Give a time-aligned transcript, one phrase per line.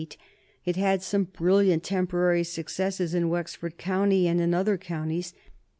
[0.65, 5.35] It had some brilliant temporary successes in Wexford County and in other counties.